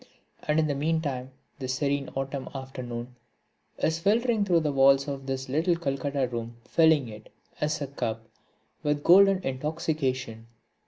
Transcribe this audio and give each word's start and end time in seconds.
And 0.47 0.59
in 0.59 0.65
the 0.65 0.73
meantime 0.73 1.29
the 1.59 1.67
serene 1.67 2.09
autumn 2.15 2.49
afternoon 2.55 3.15
is 3.77 3.99
filtering 3.99 4.43
through 4.43 4.61
the 4.61 4.71
walls 4.71 5.07
of 5.07 5.27
this 5.27 5.47
little 5.47 5.75
Calcutta 5.75 6.27
room 6.27 6.57
filling 6.67 7.07
it, 7.07 7.31
as 7.59 7.83
a 7.83 7.85
cup, 7.85 8.27
with 8.81 9.03
golden 9.03 9.43
intoxication. 9.43 10.47